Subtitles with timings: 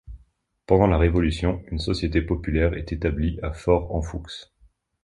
[0.65, 4.25] Pendant la Révolution, une société populaire est établie à Fox-Amphoux.